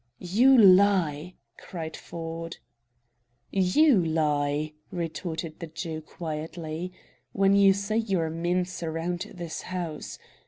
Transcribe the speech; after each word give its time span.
"You 0.17 0.57
lie!" 0.57 1.35
cried 1.59 1.95
Ford. 1.95 2.57
"YOU 3.51 4.03
lie," 4.03 4.73
retorted 4.91 5.59
the 5.59 5.67
Jew 5.67 6.01
quietly, 6.01 6.91
"when 7.33 7.55
you 7.55 7.71
say 7.73 7.97
your 7.97 8.31
men 8.31 8.65
surround 8.65 9.29
this 9.35 9.61
house. 9.61 10.17